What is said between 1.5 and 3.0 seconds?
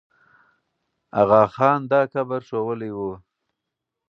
خان دا قبر ښوولی